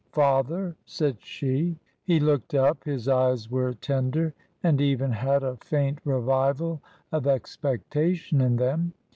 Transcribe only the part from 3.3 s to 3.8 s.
were